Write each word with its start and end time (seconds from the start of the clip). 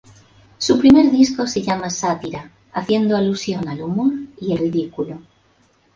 Su 0.57 0.79
primer 0.79 1.11
disco 1.11 1.45
se 1.45 1.61
llama 1.61 1.91
"Sátira", 1.91 2.49
haciendo 2.73 3.15
alusión 3.15 3.67
al 3.67 3.83
humor 3.83 4.11
y 4.39 4.53
el 4.53 4.57
ridículo. 4.57 5.21